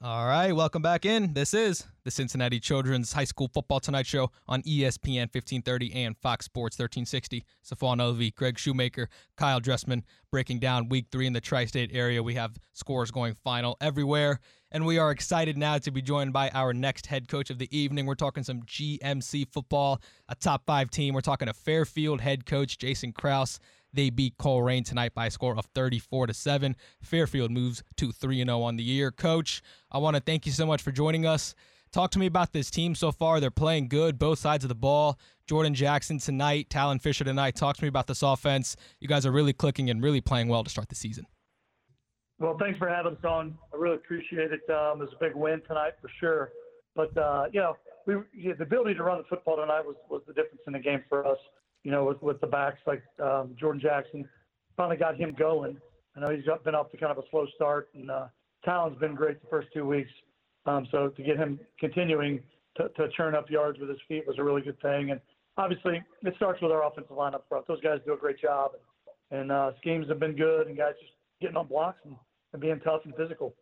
All 0.00 0.26
right, 0.26 0.52
welcome 0.52 0.80
back 0.80 1.04
in. 1.04 1.34
This 1.34 1.52
is 1.52 1.84
the 2.04 2.12
Cincinnati 2.12 2.60
Children's 2.60 3.12
High 3.12 3.24
School 3.24 3.50
Football 3.52 3.80
Tonight 3.80 4.06
Show 4.06 4.30
on 4.46 4.62
ESPN 4.62 5.26
1530 5.26 5.92
and 5.92 6.16
Fox 6.16 6.44
Sports 6.44 6.78
1360. 6.78 7.44
Safwan 7.68 7.96
Alvi, 7.96 8.32
Greg 8.32 8.60
Shoemaker, 8.60 9.08
Kyle 9.36 9.58
Dressman 9.58 10.04
breaking 10.30 10.60
down 10.60 10.88
week 10.88 11.06
three 11.10 11.26
in 11.26 11.32
the 11.32 11.40
tri 11.40 11.64
state 11.64 11.90
area. 11.92 12.22
We 12.22 12.34
have 12.34 12.56
scores 12.74 13.10
going 13.10 13.34
final 13.42 13.76
everywhere. 13.80 14.38
And 14.70 14.86
we 14.86 14.98
are 14.98 15.10
excited 15.10 15.58
now 15.58 15.78
to 15.78 15.90
be 15.90 16.00
joined 16.00 16.32
by 16.32 16.50
our 16.50 16.72
next 16.72 17.06
head 17.06 17.26
coach 17.26 17.50
of 17.50 17.58
the 17.58 17.76
evening. 17.76 18.06
We're 18.06 18.14
talking 18.14 18.44
some 18.44 18.62
GMC 18.62 19.50
football, 19.50 20.00
a 20.28 20.36
top 20.36 20.64
five 20.64 20.90
team. 20.90 21.12
We're 21.12 21.22
talking 21.22 21.48
a 21.48 21.54
Fairfield 21.54 22.20
head 22.20 22.46
coach, 22.46 22.78
Jason 22.78 23.10
Krause. 23.10 23.58
They 23.92 24.10
beat 24.10 24.36
Colerain 24.38 24.84
tonight 24.84 25.14
by 25.14 25.26
a 25.26 25.30
score 25.30 25.56
of 25.56 25.64
34 25.74 26.28
to 26.28 26.34
7. 26.34 26.76
Fairfield 27.02 27.50
moves 27.50 27.82
to 27.96 28.12
3 28.12 28.44
0 28.44 28.62
on 28.62 28.76
the 28.76 28.82
year. 28.82 29.10
Coach, 29.10 29.62
I 29.90 29.98
want 29.98 30.16
to 30.16 30.20
thank 30.20 30.46
you 30.46 30.52
so 30.52 30.66
much 30.66 30.82
for 30.82 30.92
joining 30.92 31.26
us. 31.26 31.54
Talk 31.90 32.10
to 32.12 32.18
me 32.18 32.26
about 32.26 32.52
this 32.52 32.70
team 32.70 32.94
so 32.94 33.10
far. 33.12 33.40
They're 33.40 33.50
playing 33.50 33.88
good, 33.88 34.18
both 34.18 34.38
sides 34.38 34.64
of 34.64 34.68
the 34.68 34.74
ball. 34.74 35.18
Jordan 35.46 35.72
Jackson 35.72 36.18
tonight, 36.18 36.68
Talon 36.68 36.98
Fisher 36.98 37.24
tonight. 37.24 37.56
Talk 37.56 37.76
to 37.78 37.82
me 37.82 37.88
about 37.88 38.06
this 38.06 38.22
offense. 38.22 38.76
You 39.00 39.08
guys 39.08 39.24
are 39.24 39.32
really 39.32 39.54
clicking 39.54 39.88
and 39.88 40.02
really 40.02 40.20
playing 40.20 40.48
well 40.48 40.62
to 40.62 40.70
start 40.70 40.90
the 40.90 40.94
season. 40.94 41.26
Well, 42.38 42.56
thanks 42.60 42.78
for 42.78 42.88
having 42.88 43.16
us 43.16 43.24
on. 43.24 43.56
I 43.72 43.76
really 43.78 43.96
appreciate 43.96 44.52
it. 44.52 44.60
Um, 44.70 45.00
it 45.00 45.04
was 45.04 45.14
a 45.18 45.24
big 45.24 45.34
win 45.34 45.62
tonight 45.66 45.94
for 46.00 46.10
sure. 46.20 46.50
But, 46.94 47.16
uh, 47.16 47.46
you 47.52 47.60
know, 47.60 47.76
we, 48.06 48.14
the 48.52 48.62
ability 48.62 48.94
to 48.94 49.02
run 49.02 49.18
the 49.18 49.24
football 49.24 49.56
tonight 49.56 49.84
was, 49.84 49.96
was 50.10 50.22
the 50.26 50.34
difference 50.34 50.60
in 50.66 50.74
the 50.74 50.78
game 50.78 51.02
for 51.08 51.26
us 51.26 51.38
you 51.88 51.94
know, 51.94 52.04
with, 52.04 52.22
with 52.22 52.38
the 52.42 52.46
backs 52.46 52.78
like 52.86 53.02
um, 53.18 53.56
Jordan 53.58 53.80
Jackson. 53.80 54.28
Finally 54.76 54.98
got 54.98 55.16
him 55.16 55.34
going. 55.38 55.78
I 56.14 56.20
know 56.20 56.36
he's 56.36 56.44
got, 56.44 56.62
been 56.62 56.74
off 56.74 56.90
to 56.90 56.98
kind 56.98 57.10
of 57.10 57.16
a 57.16 57.22
slow 57.30 57.46
start, 57.54 57.88
and 57.94 58.10
uh, 58.10 58.26
Talon's 58.62 58.98
been 58.98 59.14
great 59.14 59.40
the 59.40 59.48
first 59.48 59.68
two 59.72 59.86
weeks. 59.86 60.10
Um, 60.66 60.86
so 60.90 61.08
to 61.08 61.22
get 61.22 61.38
him 61.38 61.58
continuing 61.80 62.42
to, 62.76 62.90
to 62.90 63.08
churn 63.16 63.34
up 63.34 63.48
yards 63.48 63.78
with 63.78 63.88
his 63.88 63.96
feet 64.06 64.26
was 64.26 64.36
a 64.38 64.44
really 64.44 64.60
good 64.60 64.78
thing. 64.82 65.12
And 65.12 65.20
obviously, 65.56 66.02
it 66.24 66.34
starts 66.36 66.60
with 66.60 66.72
our 66.72 66.86
offensive 66.86 67.16
line 67.16 67.34
up 67.34 67.46
front. 67.48 67.66
Those 67.66 67.80
guys 67.80 68.00
do 68.04 68.12
a 68.12 68.18
great 68.18 68.38
job, 68.38 68.72
and, 69.30 69.40
and 69.40 69.50
uh, 69.50 69.70
schemes 69.78 70.10
have 70.10 70.20
been 70.20 70.36
good, 70.36 70.66
and 70.66 70.76
guys 70.76 70.92
just 71.00 71.12
getting 71.40 71.56
on 71.56 71.68
blocks 71.68 72.00
and, 72.04 72.14
and 72.52 72.60
being 72.60 72.80
tough 72.80 73.00
and 73.06 73.14
physical. 73.16 73.54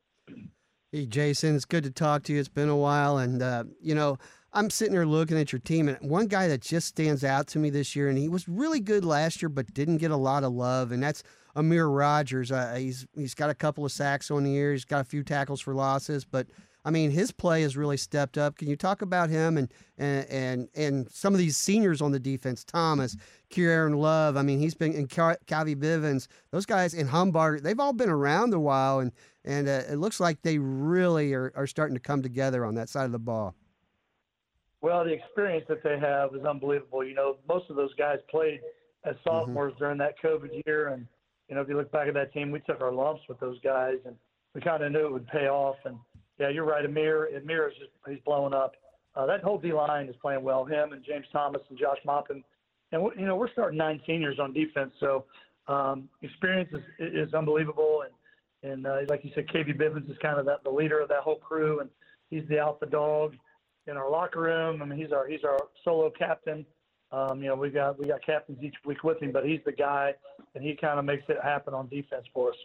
Hey, 0.90 1.06
Jason, 1.06 1.54
it's 1.54 1.64
good 1.64 1.84
to 1.84 1.92
talk 1.92 2.24
to 2.24 2.32
you. 2.32 2.40
It's 2.40 2.48
been 2.48 2.70
a 2.70 2.76
while. 2.76 3.18
And, 3.18 3.40
uh, 3.40 3.64
you 3.80 3.94
know, 3.94 4.18
I'm 4.56 4.70
sitting 4.70 4.94
here 4.94 5.04
looking 5.04 5.38
at 5.38 5.52
your 5.52 5.58
team, 5.58 5.86
and 5.86 5.98
one 6.00 6.28
guy 6.28 6.48
that 6.48 6.62
just 6.62 6.88
stands 6.88 7.22
out 7.22 7.46
to 7.48 7.58
me 7.58 7.68
this 7.68 7.94
year, 7.94 8.08
and 8.08 8.16
he 8.16 8.30
was 8.30 8.48
really 8.48 8.80
good 8.80 9.04
last 9.04 9.42
year, 9.42 9.50
but 9.50 9.74
didn't 9.74 9.98
get 9.98 10.10
a 10.10 10.16
lot 10.16 10.44
of 10.44 10.52
love, 10.54 10.92
and 10.92 11.02
that's 11.02 11.22
Amir 11.54 11.86
Rogers. 11.88 12.50
Uh, 12.50 12.74
he's 12.78 13.06
he's 13.14 13.34
got 13.34 13.50
a 13.50 13.54
couple 13.54 13.84
of 13.84 13.92
sacks 13.92 14.30
on 14.30 14.44
the 14.44 14.50
year. 14.50 14.72
He's 14.72 14.86
got 14.86 15.02
a 15.02 15.04
few 15.04 15.22
tackles 15.22 15.60
for 15.60 15.74
losses, 15.74 16.24
but 16.24 16.46
I 16.86 16.90
mean, 16.90 17.10
his 17.10 17.32
play 17.32 17.60
has 17.62 17.76
really 17.76 17.98
stepped 17.98 18.38
up. 18.38 18.56
Can 18.56 18.68
you 18.68 18.76
talk 18.76 19.02
about 19.02 19.28
him 19.28 19.58
and 19.58 19.70
and 19.98 20.26
and, 20.30 20.68
and 20.74 21.10
some 21.10 21.34
of 21.34 21.38
these 21.38 21.58
seniors 21.58 22.00
on 22.00 22.12
the 22.12 22.18
defense? 22.18 22.64
Thomas, 22.64 23.14
Kieran 23.50 23.98
Love. 23.98 24.38
I 24.38 24.42
mean, 24.42 24.58
he's 24.58 24.74
been 24.74 24.94
in 24.94 25.06
KB 25.06 25.76
Bivens. 25.76 26.28
Those 26.50 26.64
guys 26.64 26.94
in 26.94 27.08
Humbard, 27.08 27.62
they've 27.62 27.78
all 27.78 27.92
been 27.92 28.08
around 28.08 28.54
a 28.54 28.60
while, 28.60 29.00
and 29.00 29.12
and 29.44 29.68
uh, 29.68 29.82
it 29.90 29.96
looks 29.96 30.18
like 30.18 30.40
they 30.40 30.56
really 30.56 31.34
are, 31.34 31.52
are 31.54 31.66
starting 31.66 31.94
to 31.94 32.00
come 32.00 32.22
together 32.22 32.64
on 32.64 32.74
that 32.76 32.88
side 32.88 33.04
of 33.04 33.12
the 33.12 33.18
ball. 33.18 33.54
Well, 34.86 35.04
the 35.04 35.10
experience 35.10 35.64
that 35.68 35.82
they 35.82 35.98
have 35.98 36.32
is 36.36 36.44
unbelievable. 36.44 37.04
You 37.04 37.14
know, 37.14 37.38
most 37.48 37.68
of 37.70 37.74
those 37.74 37.92
guys 37.94 38.18
played 38.30 38.60
as 39.04 39.16
mm-hmm. 39.16 39.28
sophomores 39.28 39.72
mm-hmm. 39.72 39.82
during 39.82 39.98
that 39.98 40.14
COVID 40.22 40.62
year, 40.64 40.90
and 40.90 41.08
you 41.48 41.56
know, 41.56 41.60
if 41.60 41.68
you 41.68 41.76
look 41.76 41.90
back 41.90 42.06
at 42.06 42.14
that 42.14 42.32
team, 42.32 42.52
we 42.52 42.60
took 42.60 42.80
our 42.80 42.92
lumps 42.92 43.22
with 43.28 43.40
those 43.40 43.58
guys, 43.64 43.96
and 44.04 44.14
we 44.54 44.60
kind 44.60 44.84
of 44.84 44.92
knew 44.92 45.06
it 45.06 45.12
would 45.12 45.26
pay 45.26 45.48
off. 45.48 45.74
And 45.86 45.96
yeah, 46.38 46.50
you're 46.50 46.64
right, 46.64 46.84
Amir. 46.84 47.30
Amir 47.36 47.66
is 47.66 47.74
just 47.80 47.90
he's 48.08 48.20
blowing 48.24 48.54
up. 48.54 48.74
Uh, 49.16 49.26
that 49.26 49.42
whole 49.42 49.58
D 49.58 49.72
line 49.72 50.08
is 50.08 50.14
playing 50.22 50.44
well. 50.44 50.64
Him 50.64 50.92
and 50.92 51.04
James 51.04 51.26
Thomas 51.32 51.62
and 51.68 51.76
Josh 51.76 51.98
Moppin, 52.06 52.44
and 52.92 53.02
you 53.18 53.26
know, 53.26 53.34
we're 53.34 53.50
starting 53.50 53.78
nine 53.78 54.00
seniors 54.06 54.38
on 54.38 54.52
defense, 54.52 54.92
so 55.00 55.24
um, 55.66 56.08
experience 56.22 56.70
is, 56.72 57.26
is 57.28 57.34
unbelievable. 57.34 58.04
And 58.62 58.72
and 58.72 58.86
uh, 58.86 58.98
like 59.08 59.24
you 59.24 59.32
said, 59.34 59.48
KB 59.48 59.76
Bivens 59.76 60.08
is 60.08 60.16
kind 60.22 60.38
of 60.38 60.46
that 60.46 60.62
the 60.62 60.70
leader 60.70 61.00
of 61.00 61.08
that 61.08 61.22
whole 61.22 61.40
crew, 61.40 61.80
and 61.80 61.90
he's 62.30 62.48
the 62.48 62.60
alpha 62.60 62.86
dog 62.86 63.34
in 63.86 63.96
our 63.96 64.10
locker 64.10 64.40
room. 64.40 64.82
I 64.82 64.84
mean, 64.84 64.98
he's 64.98 65.12
our 65.12 65.26
he's 65.26 65.44
our 65.44 65.58
solo 65.84 66.10
captain. 66.10 66.66
Um, 67.12 67.40
you 67.40 67.48
know, 67.48 67.54
we 67.54 67.70
got 67.70 67.98
we 67.98 68.06
got 68.06 68.24
captains 68.24 68.58
each 68.62 68.74
week 68.84 69.04
with 69.04 69.22
him, 69.22 69.32
but 69.32 69.44
he's 69.44 69.60
the 69.64 69.72
guy, 69.72 70.14
and 70.54 70.64
he 70.64 70.74
kind 70.74 70.98
of 70.98 71.04
makes 71.04 71.24
it 71.28 71.38
happen 71.42 71.74
on 71.74 71.88
defense 71.88 72.26
for 72.34 72.50
us. 72.50 72.56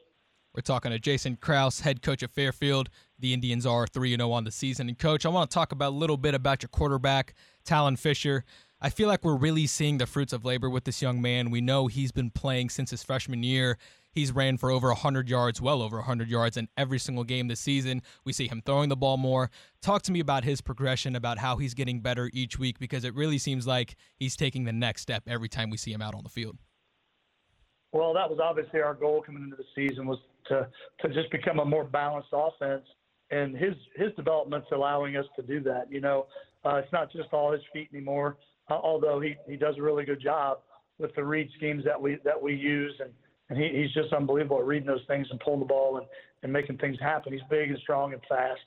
We're 0.54 0.62
talking 0.62 0.92
to 0.92 1.00
Jason 1.00 1.38
Krause, 1.38 1.80
head 1.80 2.02
coach 2.02 2.24
of 2.24 2.32
Fairfield. 2.32 2.90
The 3.20 3.34
Indians 3.34 3.66
are 3.66 3.88
3 3.88 4.18
0 4.18 4.32
on 4.32 4.44
the 4.44 4.52
season. 4.52 4.90
And, 4.90 5.00
coach, 5.00 5.26
I 5.26 5.30
want 5.30 5.50
to 5.50 5.54
talk 5.54 5.72
about 5.72 5.92
a 5.92 5.96
little 5.96 6.18
bit 6.18 6.34
about 6.34 6.62
your 6.62 6.68
quarterback, 6.70 7.36
Talon 7.64 7.96
Fisher. 7.96 8.44
I 8.82 8.90
feel 8.90 9.08
like 9.08 9.24
we're 9.24 9.38
really 9.38 9.68
seeing 9.68 9.98
the 9.98 10.08
fruits 10.08 10.34
of 10.34 10.44
labor 10.44 10.70
with 10.70 10.84
this 10.84 11.02
young 11.02 11.22
man. 11.22 11.52
We 11.52 11.62
know 11.62 11.88
he's 11.88 12.12
been 12.12 12.32
playing 12.32 12.70
since 12.70 12.90
his 12.92 13.04
freshman 13.04 13.44
year. 13.44 13.78
He's 14.12 14.32
ran 14.34 14.58
for 14.58 14.70
over 14.70 14.90
100 14.90 15.30
yards, 15.30 15.62
well 15.62 15.82
over 15.82 15.98
100 15.98 16.28
yards 16.28 16.58
in 16.58 16.68
every 16.76 17.00
single 17.00 17.24
game 17.24 17.48
this 17.48 17.60
season. 17.60 18.02
We 18.26 18.34
see 18.34 18.48
him 18.48 18.62
throwing 18.66 18.90
the 18.90 18.98
ball 18.98 19.18
more. 19.18 19.50
Talk 19.82 20.02
to 20.04 20.12
me 20.12 20.20
about 20.20 20.44
his 20.44 20.60
progression, 20.60 21.16
about 21.16 21.38
how 21.38 21.58
he's 21.58 21.74
getting 21.74 22.02
better 22.02 22.30
each 22.34 22.60
week, 22.60 22.78
because 22.78 23.06
it 23.06 23.16
really 23.16 23.38
seems 23.38 23.66
like 23.66 23.96
he's 24.18 24.36
taking 24.36 24.66
the 24.66 24.74
next 24.74 25.02
step 25.02 25.24
every 25.28 25.48
time 25.48 25.70
we 25.70 25.78
see 25.78 25.94
him 25.94 26.02
out 26.02 26.14
on 26.14 26.24
the 26.24 26.30
field. 26.30 26.58
Well, 27.94 28.14
that 28.14 28.30
was 28.30 28.40
obviously 28.42 28.82
our 28.82 28.94
goal 28.94 29.22
coming 29.22 29.44
into 29.44 29.56
the 29.56 29.66
season 29.76 30.06
was 30.06 30.20
to 30.48 30.68
to 31.02 31.14
just 31.14 31.30
become 31.32 31.60
a 31.60 31.66
more 31.66 31.84
balanced 31.84 32.30
offense, 32.32 32.86
and 33.32 33.56
his 33.56 33.76
his 33.96 34.14
development's 34.16 34.68
allowing 34.72 35.18
us 35.18 35.26
to 35.36 35.42
do 35.42 35.62
that. 35.64 35.92
You 35.92 36.00
know, 36.00 36.28
uh, 36.66 36.76
it's 36.76 36.92
not 36.92 37.12
just 37.12 37.34
all 37.34 37.52
his 37.52 37.62
feet 37.74 37.90
anymore, 37.94 38.38
uh, 38.70 38.76
although 38.76 39.20
he 39.20 39.36
he 39.48 39.58
does 39.58 39.76
a 39.78 39.82
really 39.82 40.06
good 40.06 40.22
job 40.22 40.60
with 41.00 41.14
the 41.16 41.24
read 41.24 41.50
schemes 41.58 41.84
that 41.84 42.02
we 42.02 42.18
that 42.24 42.42
we 42.42 42.56
use 42.56 42.94
and 43.00 43.12
and 43.52 43.60
he, 43.60 43.82
he's 43.82 43.92
just 43.94 44.14
unbelievable 44.14 44.60
at 44.60 44.66
reading 44.66 44.88
those 44.88 45.04
things 45.08 45.28
and 45.30 45.40
pulling 45.42 45.60
the 45.60 45.66
ball 45.66 45.98
and, 45.98 46.06
and 46.42 46.54
making 46.54 46.78
things 46.78 46.98
happen. 47.02 47.34
He's 47.34 47.42
big 47.50 47.70
and 47.70 47.78
strong 47.80 48.14
and 48.14 48.22
fast. 48.30 48.62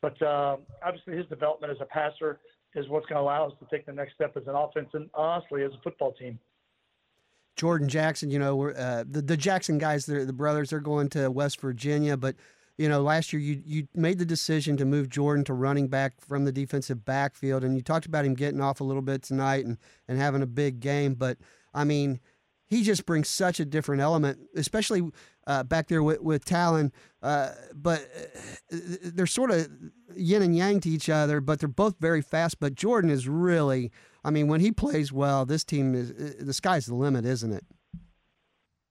But 0.00 0.20
uh, 0.22 0.58
obviously, 0.80 1.16
his 1.16 1.26
development 1.26 1.72
as 1.72 1.78
a 1.80 1.86
passer 1.86 2.38
is 2.76 2.88
what's 2.88 3.04
going 3.06 3.16
to 3.16 3.22
allow 3.22 3.48
us 3.48 3.52
to 3.58 3.66
take 3.68 3.84
the 3.84 3.92
next 3.92 4.14
step 4.14 4.36
as 4.36 4.44
an 4.46 4.54
offense 4.54 4.90
and 4.94 5.10
honestly 5.12 5.64
as 5.64 5.72
a 5.72 5.82
football 5.82 6.12
team. 6.12 6.38
Jordan 7.56 7.88
Jackson, 7.88 8.30
you 8.30 8.38
know, 8.38 8.68
uh, 8.68 9.02
the 9.10 9.20
the 9.20 9.36
Jackson 9.36 9.78
guys, 9.78 10.06
the 10.06 10.32
brothers, 10.32 10.70
they're 10.70 10.78
going 10.78 11.08
to 11.10 11.28
West 11.28 11.60
Virginia, 11.60 12.16
but 12.16 12.36
you 12.76 12.88
know, 12.88 13.02
last 13.02 13.32
year 13.32 13.42
you 13.42 13.60
you 13.66 13.88
made 13.96 14.20
the 14.20 14.24
decision 14.24 14.76
to 14.76 14.84
move 14.84 15.08
Jordan 15.08 15.44
to 15.46 15.54
running 15.54 15.88
back 15.88 16.20
from 16.20 16.44
the 16.44 16.52
defensive 16.52 17.04
backfield, 17.04 17.64
and 17.64 17.74
you 17.74 17.82
talked 17.82 18.06
about 18.06 18.24
him 18.24 18.34
getting 18.34 18.60
off 18.60 18.80
a 18.80 18.84
little 18.84 19.02
bit 19.02 19.24
tonight 19.24 19.64
and 19.64 19.78
and 20.06 20.20
having 20.20 20.42
a 20.42 20.46
big 20.46 20.78
game. 20.78 21.14
But 21.14 21.38
I 21.74 21.82
mean, 21.82 22.20
he 22.68 22.82
just 22.82 23.06
brings 23.06 23.28
such 23.28 23.60
a 23.60 23.64
different 23.64 24.02
element, 24.02 24.38
especially 24.54 25.10
uh, 25.46 25.62
back 25.64 25.88
there 25.88 26.02
with, 26.02 26.20
with 26.20 26.44
Talon. 26.44 26.92
Uh, 27.22 27.50
but 27.74 28.06
uh, 28.70 28.76
they're 29.02 29.26
sort 29.26 29.50
of 29.50 29.68
yin 30.14 30.42
and 30.42 30.54
yang 30.54 30.78
to 30.80 30.90
each 30.90 31.08
other, 31.08 31.40
but 31.40 31.58
they're 31.58 31.68
both 31.68 31.96
very 31.98 32.20
fast. 32.20 32.60
But 32.60 32.74
Jordan 32.74 33.10
is 33.10 33.26
really, 33.26 33.90
I 34.22 34.30
mean, 34.30 34.48
when 34.48 34.60
he 34.60 34.70
plays 34.70 35.10
well, 35.10 35.46
this 35.46 35.64
team 35.64 35.94
is 35.94 36.10
uh, 36.10 36.44
the 36.44 36.52
sky's 36.52 36.86
the 36.86 36.94
limit, 36.94 37.24
isn't 37.24 37.52
it? 37.52 37.64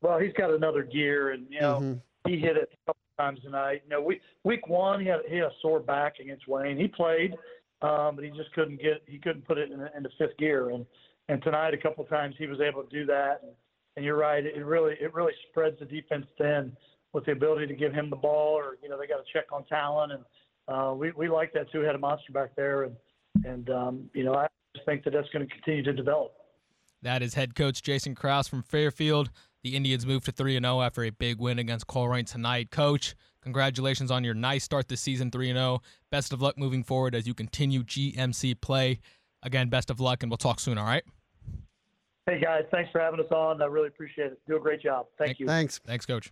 Well, 0.02 0.20
he's 0.20 0.34
got 0.34 0.52
another 0.52 0.84
gear, 0.84 1.32
and 1.32 1.48
you 1.50 1.62
know 1.62 1.80
mm-hmm. 1.82 2.30
he 2.30 2.40
hit 2.40 2.58
it 2.58 2.70
a 2.72 2.86
couple 2.88 3.02
times 3.18 3.40
tonight. 3.42 3.82
You 3.84 3.90
know, 3.90 4.02
week 4.02 4.22
week 4.44 4.68
one 4.68 5.02
he 5.02 5.08
had 5.08 5.20
he 5.28 5.38
had 5.38 5.46
a 5.46 5.52
sore 5.62 5.80
back 5.80 6.20
against 6.20 6.48
Wayne. 6.48 6.78
He 6.78 6.88
played, 6.88 7.34
um, 7.82 8.16
but 8.16 8.24
he 8.24 8.30
just 8.32 8.52
couldn't 8.54 8.82
get 8.82 9.04
he 9.06 9.18
couldn't 9.18 9.48
put 9.48 9.58
it 9.58 9.72
in, 9.72 9.80
into 9.96 10.10
fifth 10.18 10.38
gear, 10.38 10.70
and 10.70 10.86
and 11.30 11.42
tonight 11.44 11.74
a 11.74 11.78
couple 11.78 12.04
times 12.06 12.36
he 12.38 12.48
was 12.48 12.60
able 12.62 12.84
to 12.84 12.90
do 12.90 13.06
that. 13.06 13.42
And, 13.44 13.52
and 13.98 14.06
you're 14.06 14.16
right. 14.16 14.46
It 14.46 14.64
really 14.64 14.94
it 15.02 15.14
really 15.14 15.34
spreads 15.50 15.78
the 15.80 15.86
defense 15.86 16.28
thin 16.38 16.72
with 17.14 17.26
the 17.26 17.32
ability 17.32 17.66
to 17.68 17.74
give 17.74 17.94
him 17.94 18.10
the 18.10 18.16
ball, 18.16 18.54
or 18.54 18.78
you 18.82 18.88
know 18.88 18.98
they 18.98 19.08
got 19.08 19.18
to 19.18 19.34
check 19.34 19.52
on 19.52 19.66
Talon, 19.66 20.12
and 20.12 20.24
uh, 20.68 20.94
we 20.94 21.12
we 21.12 21.28
like 21.28 21.52
that 21.54 21.70
two-headed 21.72 22.00
monster 22.00 22.32
back 22.32 22.56
there, 22.56 22.84
and 22.84 22.96
and 23.44 23.70
um, 23.72 24.10
you 24.14 24.24
know 24.24 24.36
I 24.36 24.48
just 24.76 24.86
think 24.86 25.04
that 25.04 25.12
that's 25.12 25.28
going 25.30 25.46
to 25.46 25.54
continue 25.54 25.84
to 25.84 25.92
develop. 25.92 26.32
That 27.02 27.22
is 27.22 27.34
head 27.34 27.56
coach 27.56 27.82
Jason 27.82 28.16
Krause 28.16 28.48
from 28.48 28.62
Fairfield. 28.62 29.32
The 29.64 29.76
Indians 29.76 30.06
move 30.06 30.24
to 30.26 30.32
3 30.32 30.54
0 30.54 30.82
after 30.82 31.04
a 31.04 31.10
big 31.10 31.40
win 31.40 31.60
against 31.60 31.88
Colerain 31.88 32.26
tonight. 32.26 32.70
Coach, 32.70 33.16
congratulations 33.42 34.12
on 34.12 34.24
your 34.24 34.36
nice 34.36 34.64
start 34.64 34.88
this 34.88 35.02
season 35.02 35.32
3 35.32 35.48
0. 35.48 35.82
Best 36.12 36.32
of 36.32 36.42
luck 36.42 36.58
moving 36.58 36.84
forward 36.84 37.16
as 37.16 37.28
you 37.28 37.34
continue 37.34 37.84
GMC 37.84 38.62
play. 38.62 39.00
Again, 39.44 39.70
best 39.70 39.90
of 39.90 40.00
luck, 40.00 40.22
and 40.22 40.32
we'll 40.32 40.38
talk 40.38 40.60
soon, 40.60 40.78
all 40.78 40.86
right? 40.86 41.04
Hey 42.28 42.42
guys, 42.42 42.64
thanks 42.72 42.92
for 42.92 43.00
having 43.00 43.22
us 43.22 43.32
on. 43.32 43.62
I 43.62 43.66
really 43.66 43.88
appreciate 43.88 44.34
it. 44.34 44.40
Do 44.48 44.58
a 44.58 44.60
great 44.60 44.82
job. 44.82 45.06
Thank 45.18 45.40
you. 45.40 45.48
Thanks. 45.48 45.80
Thanks, 45.86 46.06
coach. 46.06 46.30